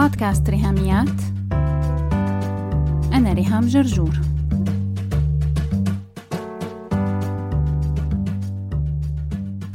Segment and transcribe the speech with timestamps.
[0.00, 1.20] بودكاست ريهاميات.
[3.12, 4.20] أنا ريهام جرجور.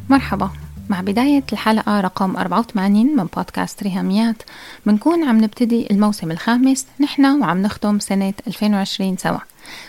[0.10, 0.65] مرحبا.
[0.90, 4.36] مع بداية الحلقة رقم 84 من بودكاست ريهاميات
[4.86, 9.38] بنكون عم نبتدي الموسم الخامس نحن وعم نختم سنة 2020 سوا.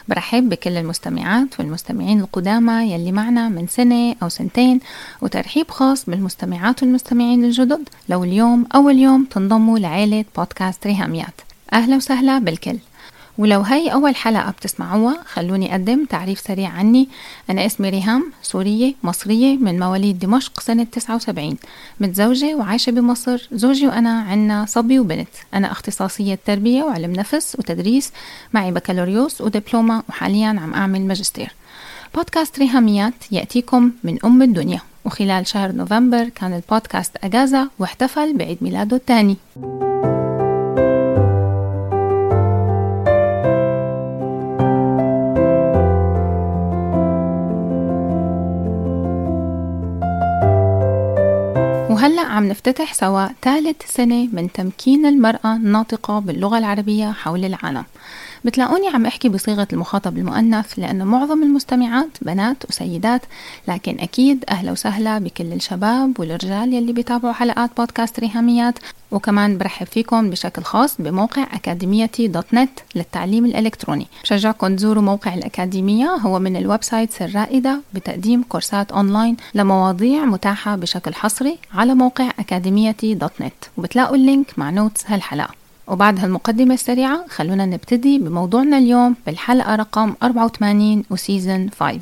[0.08, 4.80] برحب بكل المستمعات والمستمعين القدامى يلي معنا من سنة أو سنتين
[5.22, 7.88] وترحيب خاص بالمستمعات والمستمعين الجدد.
[8.08, 11.40] لو اليوم أول يوم تنضموا لعيلة بودكاست ريهاميات.
[11.72, 12.78] أهلا وسهلا بالكل.
[13.38, 17.08] ولو هي أول حلقة بتسمعوها خلوني أقدم تعريف سريع عني.
[17.50, 21.56] أنا اسمي ريهام سورية مصرية من مواليد دمشق سنة 79
[22.00, 23.48] متزوجة وعايشة بمصر.
[23.52, 25.28] زوجي وأنا عنا صبي وبنت.
[25.54, 28.12] أنا اختصاصية تربية وعلم نفس وتدريس.
[28.52, 31.54] معي بكالوريوس ودبلومة وحاليا عم أعمل ماجستير.
[32.14, 34.80] بودكاست ريهاميات يأتيكم من أم الدنيا.
[35.04, 39.36] وخلال شهر نوفمبر كان البودكاست أجازة واحتفل بعيد ميلاده الثاني.
[52.06, 57.84] وهلأ عم نفتتح سوا ثالث سنة من تمكين المرأة الناطقة باللغة العربية حول العالم.
[58.44, 63.22] بتلاقوني عم أحكي بصيغة المخاطب المؤنث لأنه معظم المستمعات بنات وسيدات
[63.68, 68.78] لكن أكيد أهلا وسهلا بكل الشباب والرجال يلي بيتابعوا حلقات بودكاست ريهاميات.
[69.16, 74.06] وكمان برحب فيكم بشكل خاص بموقع أكاديميتي dot net للتعليم الإلكتروني.
[74.22, 81.14] بشجعكم تزوروا موقع الأكاديمية هو من ال websites الرائدة بتقديم كورسات أونلاين لمواضيع متاحة بشكل
[81.14, 83.64] حصري على موقع أكاديميتي dot net.
[83.76, 85.54] وبتلاقوا ال link مع notes هالحلقة.
[85.88, 92.00] وبعد هالمقدمة السريعة خلونا نبتدي بموضوعنا اليوم بالحلقة رقم 84 و season 5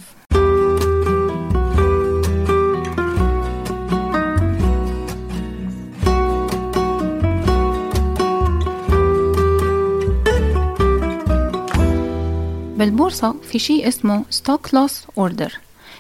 [12.85, 15.59] بالبورصة في شيء اسمه stop loss order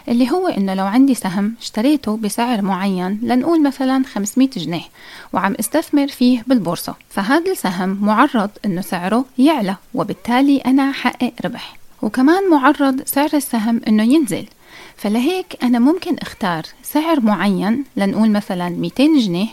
[0.08, 4.84] اللي هو إنه لو عندي سهم اشتريته بسعر معين لنقول مثلا 500 جنيه
[5.32, 6.94] وعم استثمر فيه بالبورصة.
[7.10, 11.76] فهذا السهم معرض إنه سعره يعلى وبالتالي أنا حقق ربح.
[12.02, 14.46] وكمان معرض سعر السهم إنه ينزل.
[14.96, 19.48] فلهيك أنا ممكن أختار سعر معين لنقول مثلا 200 جنيه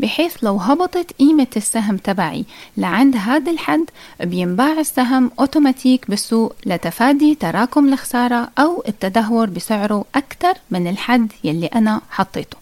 [0.00, 2.44] بحيث لو هبطت قيمة السهم تبعي
[2.76, 3.84] لعند هذا الحد
[4.20, 12.00] بينباع السهم أوتوماتيك بالسوق لتفادي تراكم الخسارة أو التدهور بسعره أكثر من الحد يلي أنا
[12.10, 12.56] حطيته.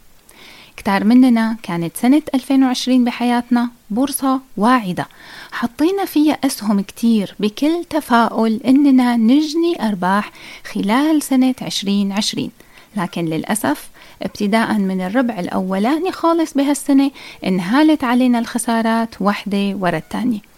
[0.76, 5.06] كتار مننا كانت سنة 2020 بحياتنا بورصة واعدة.
[5.52, 10.32] حطينا فيها أسهم كتير بكل تفاؤل إننا نجني أرباح
[10.72, 12.50] خلال سنة 2020
[12.96, 13.90] لكن للأسف
[14.22, 17.10] ابتداء من الربع الأولاني خالص بهالسنة
[17.46, 20.51] انهالت علينا الخسارات وحدة ورا الثانية.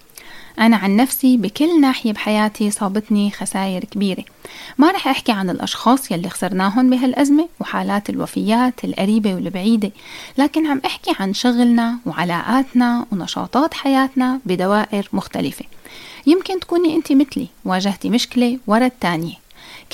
[0.59, 4.25] أنا عن نفسي بكل ناحية بحياتي صابتني خسائر كبيرة.
[4.79, 9.91] ما رح أحكي عن الأشخاص يلي خسرناهم بهالأزمة وحالات الوفيات القريبة والبعيدة
[10.39, 15.65] لكن عم أحكي عن شغلنا وعلاقاتنا ونشاطات حياتنا بدوائر مختلفة.
[16.27, 19.44] يمكن تكوني أنت مثلي واجهتي مشكلة ورا التانية.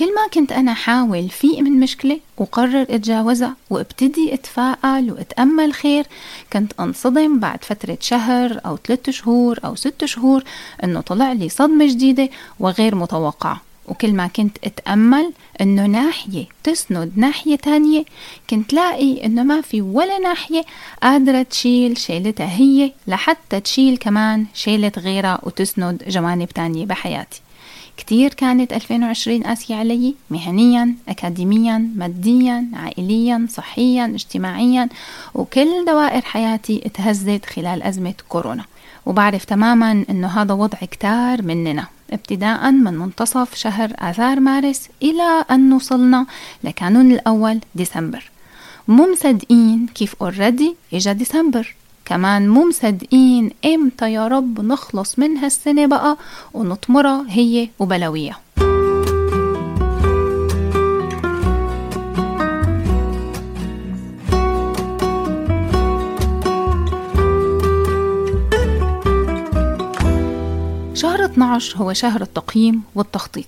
[0.01, 6.07] كل ما كنت أنا حاول فيق من مشكلة وقرر أتجاوزها وأبتدي أتفائل وأتأمل خير
[6.53, 10.45] كنت أنصدم بعد فترة شهر أو ثلاثة شهور أو ستة شهور
[10.85, 12.29] أنه طلع لي صدمة جديدة
[12.61, 13.61] وغير متوقعة.
[13.89, 18.05] وكل ما كنت أتأمل إنه ناحية تسند ناحية تانية
[18.51, 20.65] كنت لاقي إنه ما في ولا ناحية
[21.03, 27.41] قادرة تشيل شيلتها هي لحتى تشيل كمان شيلة غيرها وتسند جوانب تانية بحياتي.
[28.01, 34.89] كتير كانت 2020 قاسية علي مهنيا أكاديميا ماديا عائليا صحيا اجتماعيا
[35.35, 38.65] وكل دوائر حياتي اتهزت خلال أزمة كورونا.
[39.07, 45.73] وبعرف تماما أنه هذا وضع كتار مننا ابتداء من منتصف شهر آذار مارس إلى أن
[45.73, 46.27] وصلنا
[46.65, 48.31] لكانون الأول ديسمبر.
[48.89, 51.75] مو مصدقين كيف اوريدي إجا ديسمبر.
[52.11, 56.17] كمان مو مصدقين إمتى يا رب نخلص من هالسنة بقى
[56.55, 58.41] ونطمرها هي وبلاويها.
[70.95, 73.47] شهر 12 هو شهر التقييم والتخطيط.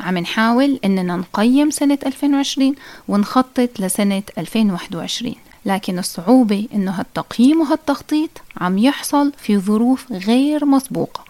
[0.00, 2.74] عم نحاول إننا نقيم سنة 2020
[3.08, 5.34] ونخطط لسنة 2021
[5.66, 11.24] لكن الصعوبة إنه هالتقييم وهالتخطيط عم يحصل في ظروف غير مسبوقة.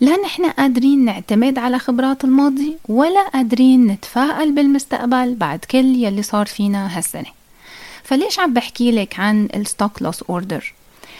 [0.00, 6.46] لا نحن قادرين نعتمد على خبرات الماضي ولا قادرين نتفائل بالمستقبل بعد كل يلي صار
[6.46, 7.30] فينا هالسنة.
[8.04, 10.74] فليش عم بحكي لك عن الستوك لوس أوردر؟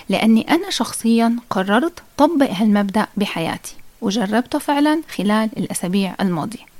[0.08, 6.77] لأني أنا شخصيا قررت طبق هالمبدأ بحياتي وجربته فعلا خلال الأسابيع الماضية.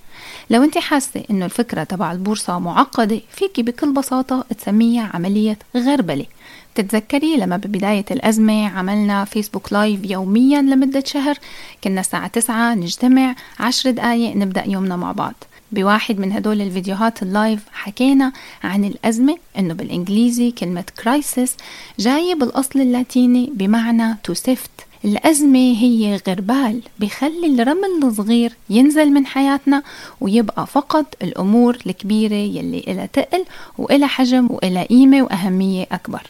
[0.50, 6.26] لو انت حاسة انه الفكرة تبع البورصة معقدة فيكي بكل بساطة تسميها عملية غربلة.
[6.74, 11.38] تتذكري لما ببداية الأزمة عملنا فيسبوك live يوميا لمدة شهر؟
[11.84, 15.34] كنا الساعة 9 نجتمع 10 دقايق نبدأ يومنا مع بعض.
[15.72, 18.32] بواحد من هدول الفيديوهات ال live حكينا
[18.64, 21.56] عن الأزمة إنه بالإنجليزي كلمة كرايسيس
[21.98, 24.88] جاية بالأصل اللاتيني بمعنى to sift.
[25.04, 29.82] الأزمة هي غربال بخلي الرمل الصغير ينزل من حياتنا
[30.20, 33.44] ويبقى فقط الأمور الكبيرة يلي إلها تقل
[33.78, 36.22] وإلها حجم وإلها قيمة وأهمية أكبر.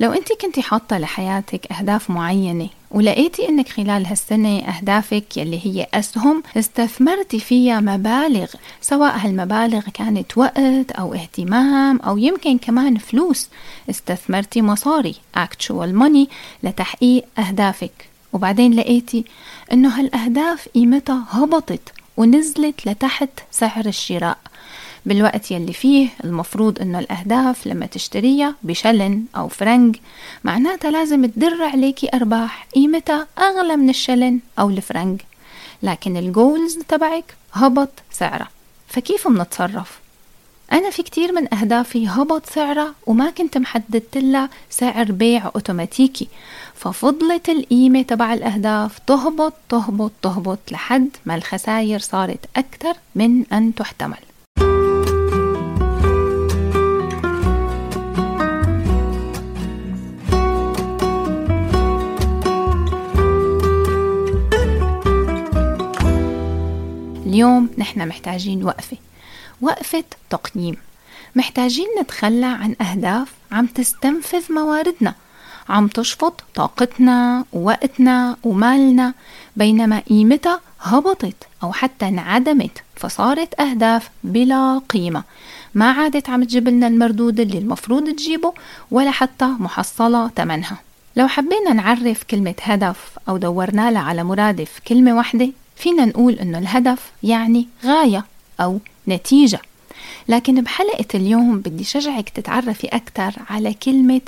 [0.00, 6.42] لو أنت كنت حاطة لحياتك أهداف معينة ولقيتي أنك خلال هالسنة أهدافك يلي هي أسهم
[6.56, 8.46] استثمرتي فيها مبالغ
[8.80, 13.48] سواء هالمبالغ كانت وقت أو اهتمام أو يمكن كمان فلوس.
[13.90, 16.28] استثمرتي مصاري actual money
[16.62, 18.08] لتحقيق أهدافك.
[18.32, 19.24] وبعدين لقيتي
[19.72, 24.38] أنه هالأهداف قيمتها هبطت ونزلت لتحت سعر الشراء.
[25.06, 29.96] بالوقت يلي فيه المفروض إنه الأهداف لما تشتريها بشلن أو فرنج
[30.44, 35.20] معناتها لازم تدر عليكي أرباح قيمتها أغلى من الشلن أو الفرنج.
[35.82, 38.48] لكن الجولز تبعك هبط سعرها.
[38.88, 39.98] فكيف بنتصرف
[40.72, 46.28] أنا في كتير من أهدافي هبط سعرها وما كنت محددت لها سعر بيع أوتوماتيكي.
[46.74, 54.27] ففضلت القيمة تبع الأهداف تهبط تهبط تهبط لحد ما الخسائر صارت أكثر من أن تحتمل.
[67.28, 68.96] اليوم نحن محتاجين وقفة.
[69.60, 70.76] وقفة تقييم.
[71.36, 75.14] محتاجين نتخلى عن أهداف عم تستنفذ مواردنا.
[75.68, 79.14] عم تشفط طاقتنا ووقتنا ومالنا.
[79.56, 85.22] بينما قيمتها هبطت أو حتى انعدمت فصارت أهداف بلا قيمة.
[85.74, 88.52] ما عادت عم تجيب لنا المردود اللي المفروض تجيبه
[88.90, 90.78] ولا حتى محصلة تمنها.
[91.16, 96.58] لو حبينا نعرف كلمة هدف أو دورنا لها على مرادف كلمة واحدة فينا نقول إنه
[96.58, 98.24] الهدف يعني غاية
[98.60, 98.78] أو
[99.08, 99.60] نتيجة.
[100.28, 104.20] لكن بحلقة اليوم بدي شجعك تتعرفي أكثر على كلمة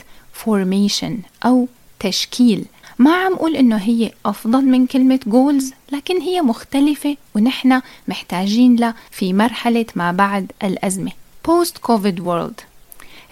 [0.44, 1.12] formation
[1.46, 1.68] أو
[2.00, 2.64] تشكيل.
[2.98, 8.94] ما عم أقول إنه هي أفضل من كلمة goals لكن هي مختلفة ونحن محتاجين لها
[9.10, 11.12] في مرحلة ما بعد الأزمة.
[11.48, 12.62] Post covid world.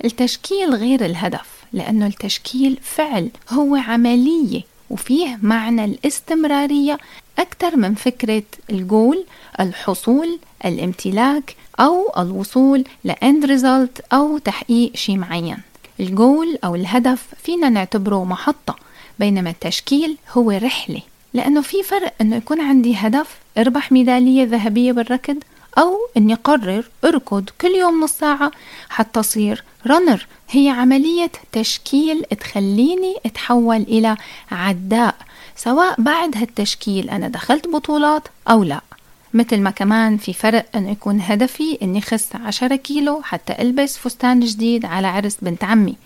[0.05, 6.99] التشكيل غير الهدف لأنه التشكيل فعل هو عملية وفيه معنى الاستمرارية
[7.38, 9.25] أكثر من فكرة الجول
[9.61, 15.58] الحصول الامتلاك أو الوصول ل end result أو تحقيق شيء معين.
[16.00, 18.76] الجول أو الهدف فينا نعتبره محطة
[19.19, 21.02] بينما التشكيل هو رحلة.
[21.35, 25.37] لأنه في فرق أنه يكون عندي هدف أربح ميدالية ذهبية بالركض
[25.79, 28.50] أو أني قرر أركض كل يوم نص ساعة
[28.88, 34.17] حتى أصير runner هي عملية تشكيل تخليني أتحول إلى
[34.50, 35.14] عداء.
[35.58, 38.81] سواء بعد هالتشكيل أنا دخلت بطولات أو لا.
[39.34, 44.40] مثل ما كمان في فرق أنه يكون هدفي أني خس عشرة كيلو حتى ألبس فستان
[44.40, 45.96] جديد على عرس بنت عمي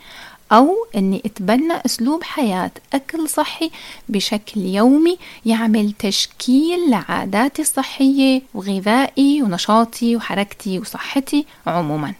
[0.53, 3.71] أو أني أتبنى أسلوب حياة أكل صحي
[4.09, 12.15] بشكل يومي يعمل تشكيل لعاداتي الصحية وغذائي ونشاطي وحركتي وصحتي عموما.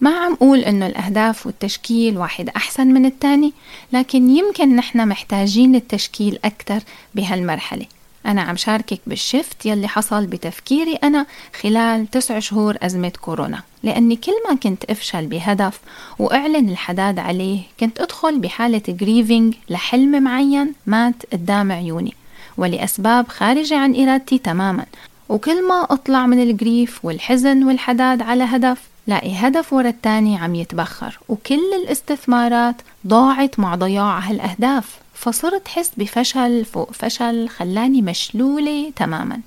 [0.00, 3.52] ما عم أقول إنه الأهداف والتشكيل واحد أحسن من التاني
[3.92, 6.80] لكن يمكن نحن محتاجين التشكيل أكثر
[7.14, 7.86] بهالمرحلة.
[8.26, 11.26] أنا عم شاركك بالشفت يلي حصل بتفكيري أنا
[11.62, 15.80] خلال تسع شهور أزمة كورونا لأني كل ما كنت أفشل بهدف
[16.18, 22.14] وأعلن الحداد عليه كنت أدخل بحالة جريفينج لحلم معين مات قدام عيوني
[22.56, 24.86] ولأسباب خارجة عن إرادتي تماما.
[25.28, 31.18] وكل ما أطلع من الجريف والحزن والحداد على هدف لاقي هدف ورا التاني عم يتبخر
[31.28, 39.40] وكل الاستثمارات ضاعت مع ضياع هالأهداف فصرت حس بفشل فوق فشل خلاني مشلولة تماما.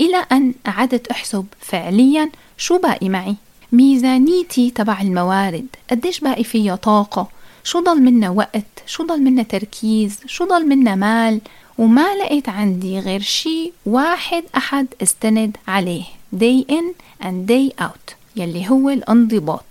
[0.00, 3.36] إلى أن قعدت أحسب فعليا شو باقي معي؟
[3.72, 7.28] ميزانيتي تبع الموارد قديش باقي فيها طاقة؟
[7.64, 11.40] شو ضل منا وقت؟ شو ضل منا تركيز؟ شو ضل منا مال؟
[11.78, 16.04] وما لقيت عندي غير شي واحد أحد استند عليه
[16.36, 16.86] day in
[17.20, 18.21] and day out.
[18.36, 19.64] يلي هو الانضباط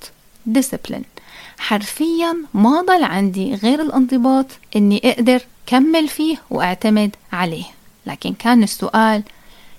[0.50, 1.22] discipline.
[1.60, 7.65] حرفيا ما ضل عندي غير الانضباط إني أقدر كمل فيه وأعتمد عليه.
[8.06, 9.24] لكن كان السؤال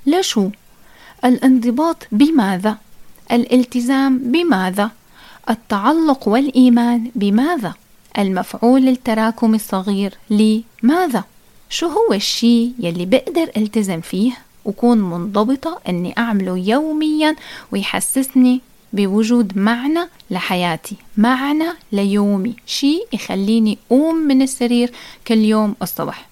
[0.06, 0.50] لشو؟
[1.24, 2.76] الانضباط بماذا؟
[3.32, 4.90] الالتزام بماذا؟
[5.50, 7.74] التعلق والإيمان بماذا؟
[8.18, 11.24] المفعول التراكمي الصغير لماذا؟
[11.70, 14.32] شو هو الشي يلي بقدر التزم فيه
[14.64, 17.36] وكون منضبطة إني أعمله يوميا
[17.72, 18.60] ويحسسني
[18.92, 22.54] بوجود معنى لحياتي معنى ليومي.
[22.66, 24.92] شي يخليني أقوم من السرير
[25.26, 26.28] كل يوم الصبح.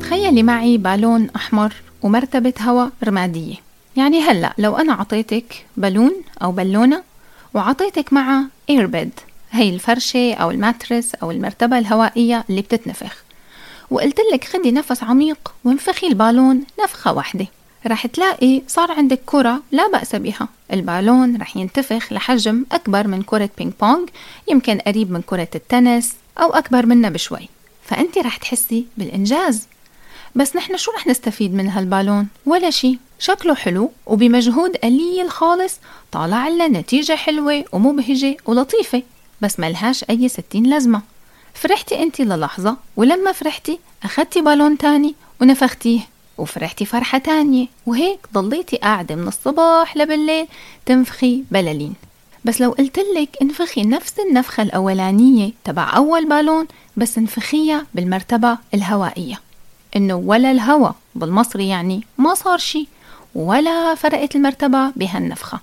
[0.00, 3.54] تخيلي معي بالون أحمر ومرتبة هواء رمادية.
[3.96, 6.12] يعني هلأ لو أنا عطيتك بالون
[6.42, 7.02] أو بالونة
[7.54, 9.10] وعطيتك معها airbed
[9.50, 13.16] هي الفرشة أو ال mattress أو المرتبة الهوائية اللي بتتنفخ.
[13.90, 17.46] وقلت لك خدي نفس عميق وانفخي البالون نفخة واحدة.
[17.86, 23.50] رح تلاقي صار عندك كرة لا بأس بها البالون رح ينتفخ لحجم أكبر من كرة
[23.58, 24.08] ping pong
[24.48, 27.48] يمكن قريب من كرة التنس أو أكبر منها بشوي.
[27.84, 29.66] فأنت رح تحسي بالإنجاز.
[30.34, 32.98] بس نحن شو رح نستفيد من هالبالون؟ ولا شي.
[33.18, 35.78] شكله حلو وبمجهود قليل خالص
[36.12, 39.02] طالع لنا نتيجة حلوة ومبهجة ولطيفة.
[39.42, 41.02] بس ملهاش أي ستين لازمة.
[41.54, 46.00] فرحتي أنت للحظة ولما فرحتي أخدتي بالون تاني ونفختيه
[46.38, 50.46] وفرحتي فرحة تانية وهيك ضليتي قاعدة من الصباح لبالليل
[50.86, 51.94] تنفخي بلالين.
[52.44, 56.66] بس لو قلتلك انفخي نفس النفخة الأولانية تبع أول بالون
[56.96, 59.40] بس انفخيها بالمرتبة الهوائية.
[59.96, 62.88] إنه ولا الهوا بالمصري يعني ما صار شي
[63.34, 65.60] ولا فرقت المرتبة بهالنفخة.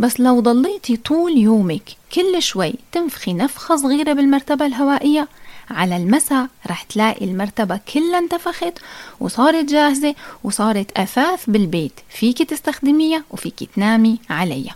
[0.00, 1.82] بس لو ضليتي طول يومك
[2.14, 5.28] كل شوي تنفخي نفخة صغيرة بالمرتبة الهوائية
[5.70, 8.78] على المساء رح تلاقي المرتبة كلها انتفخت
[9.20, 10.14] وصارت جاهزة
[10.44, 14.74] وصارت أثاث بالبيت فيكي تستخدميها وفيكي تنامي عليها.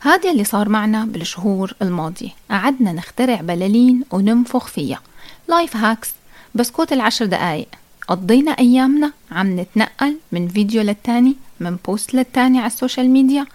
[0.00, 2.30] هذا اللي صار معنا بالشهور الماضية.
[2.50, 5.00] قعدنا نخترع بلالين وننفخ فيها.
[5.48, 6.10] life hacks
[6.54, 7.68] بسكوت العشر دقايق.
[8.08, 13.46] قضينا أيامنا عم نتنقل من فيديو للتاني من بوست للتاني على ال social media.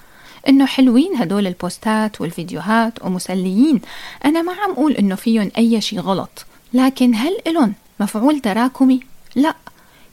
[0.48, 3.82] إنه حلوين هدول البوستات والفيديوهات ومسليين.
[4.25, 9.00] أنا ما عم أقول إنه فيهم أي شي غلط لكن هل إلن مفعول تراكمي؟
[9.36, 9.56] لا.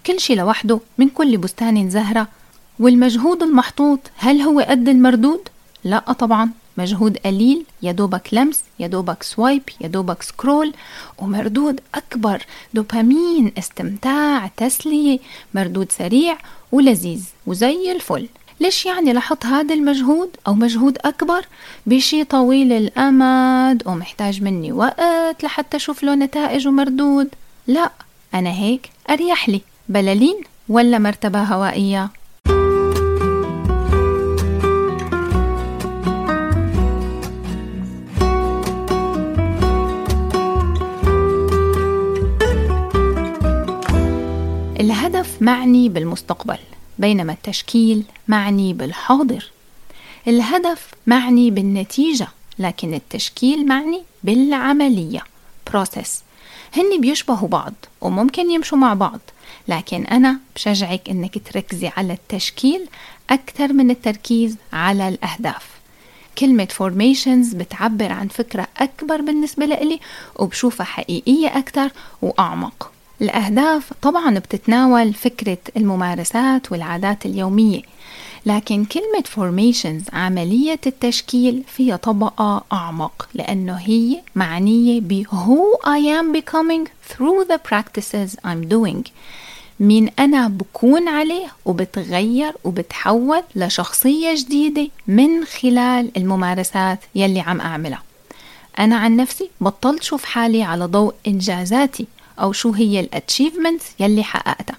[0.07, 2.29] كل شي لوحده من كل بستان زهرة.
[2.79, 5.49] والمجهود المحطوط هل هو قد المردود؟
[5.85, 6.51] لا طبعا.
[6.79, 10.73] مجهود قليل يا دوبك لمس يا دوبك swipe يا دوبك scroll.
[11.19, 12.43] ومردود أكبر
[12.75, 15.19] دوبامين استمتاع تسلية.
[15.55, 16.39] مردود سريع
[16.73, 18.29] ولذيذ وزي الفل.
[18.61, 21.47] ليش يعني لحط هذا المجهود أو مجهود أكبر؟
[21.87, 27.29] بشي طويل الأمد ومحتاج مني وقت لحتى أشوف له نتائج ومردود.
[27.67, 27.91] لا
[28.35, 29.61] أنا هيك أريح لي.
[29.89, 32.11] بلالين ولا مرتبة هوائية؟
[44.81, 46.59] الهدف معني بالمستقبل.
[46.99, 49.51] بينما التشكيل معني بالحاضر.
[50.29, 55.21] الهدف معني بالنتيجة لكن التشكيل معني بالعملية.
[55.71, 56.09] process.
[56.77, 59.21] هن بيشبهوا بعض وممكن يمشوا مع بعض
[59.69, 62.89] لكن أنا بشجعك إنك تركزي على التشكيل
[63.31, 65.69] أكثر من التركيز على الأهداف.
[66.39, 70.01] كلمة formations بتعبر عن فكرة أكبر بالنسبة لإلي
[70.37, 71.91] وبشوفها حقيقية أكثر
[72.23, 72.94] وأعمق.
[73.23, 77.83] الأهداف طبعا بتتناول فكرة الممارسات والعادات اليومية
[78.47, 86.37] لكن كلمة formations عملية التشكيل فيها طبقة أعمق لأنه هي معنية ب who I am
[86.41, 89.11] becoming through the practices I'm doing.
[89.81, 98.03] مين أنا بكون عليه وبتغير وبتحول لشخصية جديدة من خلال الممارسات يلي عم أعملها.
[98.79, 102.07] أنا عن نفسي بطلت شوف حالي على ضوء إنجازاتي.
[102.41, 104.77] أو شو هي الاتشيفمنتس يلي حققتها.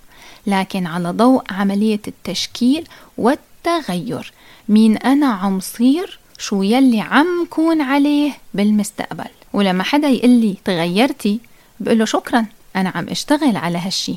[0.48, 4.34] لكن على ضوء عملية التشكيل والتغير
[4.70, 9.30] مين أنا عم صير شو يلي عم كون عليه بالمستقبل.
[9.54, 11.40] ولما حدا يقول لي تغيرتي
[11.80, 12.46] بقول له شكرا
[12.76, 14.16] أنا عم أشتغل على هالشي.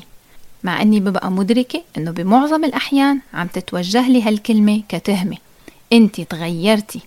[0.63, 5.37] مع أني ببقى مدركة أنه بمعظم الأحيان عم تتوجه لي هالكلمة كتهمة.
[5.93, 6.99] أنت تغيرتي.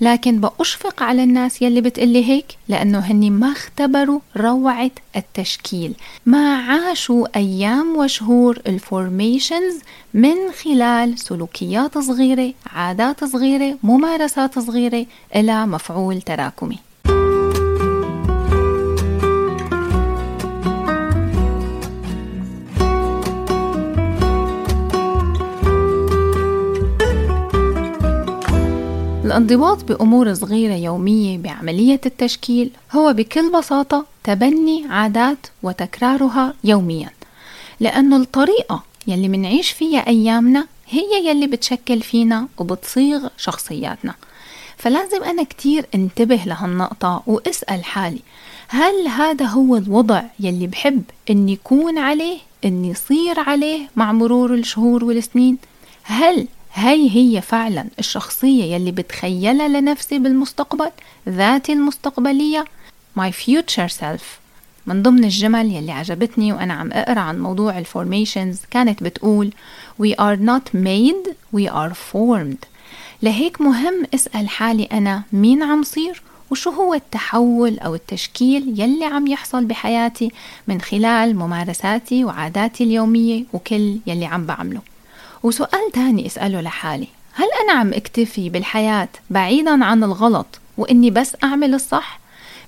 [0.00, 5.94] لكن بأشفق على الناس يلي بتقلي هيك لأنه هني ما اختبروا روعة التشكيل.
[6.26, 9.78] ما عاشوا أيام وشهور الفورميشنز
[10.14, 16.78] من خلال سلوكيات صغيرة عادات صغيرة ممارسات صغيرة إلى مفعول تراكمي.
[29.30, 37.10] الانضباط بأمور صغيرة يومية بعملية التشكيل هو بكل بساطة تبني عادات وتكرارها يوميا.
[37.80, 44.14] لأنه الطريقة يلي منعيش فيها أيامنا هي يلي بتشكل فينا وبتصيغ شخصياتنا.
[44.76, 48.20] فلازم أنا كتير انتبه لهالنقطة وأسأل حالي
[48.68, 55.04] هل هذا هو الوضع يلي بحب إني يكون عليه إني يصير عليه مع مرور الشهور
[55.04, 55.58] والسنين؟
[56.02, 60.90] هل هي هي فعلا الشخصية يلي بتخيلها لنفسي بالمستقبل؟
[61.28, 62.64] ذاتي المستقبلية؟
[63.20, 64.22] My future self.
[64.86, 69.52] من ضمن الجمل يلي عجبتني وأنا عم أقرأ عن موضوع الفورميشنز كانت بتقول
[70.02, 72.66] we are not made we are formed.
[73.22, 79.26] لهيك مهم اسأل حالي أنا مين عم صير؟ وشو هو التحول أو التشكيل يلي عم
[79.26, 80.32] يحصل بحياتي
[80.68, 84.89] من خلال ممارساتي وعاداتي اليومية وكل يلي عم بعمله؟
[85.42, 91.74] وسؤال تاني أسأله لحالي هل أنا عم اكتفي بالحياة بعيدا عن الغلط وإني بس أعمل
[91.74, 92.20] الصح؟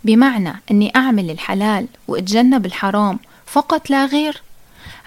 [0.04, 4.42] بمعنى إني أعمل الحلال وأتجنب الحرام فقط لا غير؟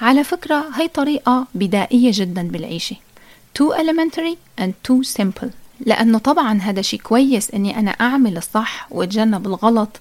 [0.01, 2.95] على فكرة هي طريقة بدائية جدا بالعيشة
[3.60, 5.48] too elementary and too simple
[5.79, 10.00] لأنه طبعا هذا شيء كويس إني أنا أعمل الصح وأتجنب الغلط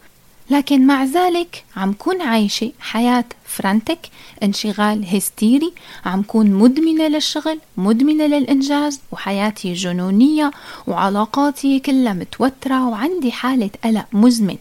[0.51, 3.99] لكن مع ذلك عم كون عايشة حياة فرانتك
[4.43, 5.73] انشغال هستيري
[6.05, 10.51] عم كون مدمنة للشغل مدمنة للإنجاز وحياتي جنونية
[10.87, 14.57] وعلاقاتي كلها متوترة وعندي حالة قلق مزمن.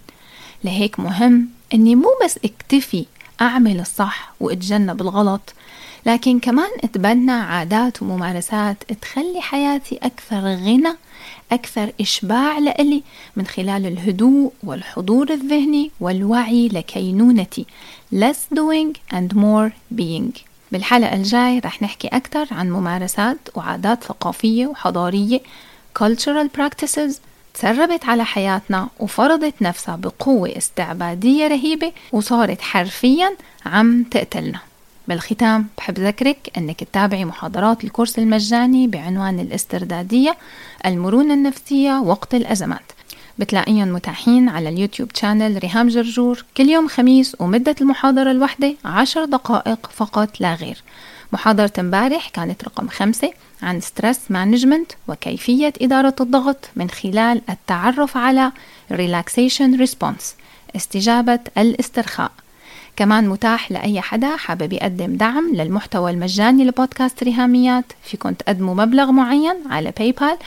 [0.63, 3.05] لهيك مهم إني مو بس اكتفي
[3.41, 5.53] أعمل الصح وأتجنب الغلط.
[6.05, 10.93] لكن كمان اتبنى عادات وممارسات تخلي حياتي أكثر غنى
[11.51, 13.03] أكثر إشباع لإلي
[13.35, 17.65] من خلال الهدوء والحضور الذهني والوعي لكينونتي.
[18.15, 20.39] Less doing and more being.
[20.71, 25.41] بالحلقة الجاي رح نحكي أكثر عن ممارسات وعادات ثقافية وحضارية
[25.99, 27.13] cultural practices
[27.53, 34.59] تسربت على حياتنا وفرضت نفسها بقوة استعبادية رهيبة وصارت حرفيا عم تقتلنا.
[35.07, 40.37] بالختام بحب ذكرك أنك تتابعي محاضرات الكورس المجاني بعنوان الاستردادية
[40.85, 42.91] المرونة النفسية وقت الأزمات.
[43.39, 46.45] بتلاقيهم متاحين على اليوتيوب channel ريهام جرجور.
[46.57, 50.83] كل يوم خميس ومدة المحاضرة الواحدة عشر دقائق فقط لا غير.
[51.31, 58.51] محاضرة امبارح كانت رقم خمسة عن stress management وكيفية إدارة الضغط من خلال التعرف على
[58.93, 60.23] relaxation response
[60.75, 62.31] استجابة الاسترخاء.
[62.95, 67.85] كمان متاح لأي حدا حابب يقدم دعم للمحتوى المجاني لبودكاست ريهاميات.
[68.03, 70.37] فيكن تقدموا مبلغ معين على باي بال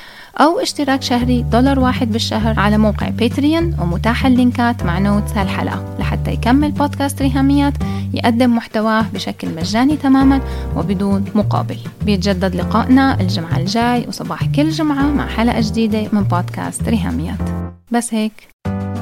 [0.41, 5.97] أو اشتراك شهري دولار واحد بالشهر على موقع باتريون ومتاح اللينكات مع notes هالحلقة.
[5.99, 7.75] لحتى يكمل بودكاست ريهاميات
[8.15, 10.41] يقدم محتواه بشكل مجاني تماما
[10.77, 11.79] وبدون مقابل.
[12.03, 17.39] بيتجدد لقائنا الجمعة الجاي وصباح كل جمعة مع حلقة جديدة من بودكاست ريهاميات.
[17.91, 18.49] بس هيك.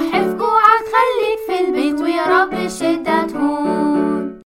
[0.00, 0.25] heavy.